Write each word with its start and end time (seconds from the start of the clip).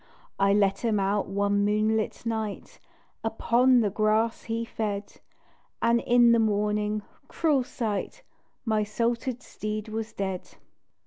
I 0.39 0.51
let 0.51 0.79
him 0.79 0.99
out 0.99 1.27
one 1.27 1.63
moonlight 1.63 2.25
night 2.25 2.79
Upon 3.23 3.81
the 3.81 3.91
grass 3.91 4.45
he 4.45 4.65
fed 4.65 5.17
And 5.79 5.99
in 6.01 6.31
the 6.31 6.39
morning, 6.39 7.03
cruel 7.27 7.63
sight! 7.63 8.23
My 8.65 8.83
salted 8.83 9.43
steed 9.43 9.89
was 9.89 10.13
DEAD. 10.13 10.55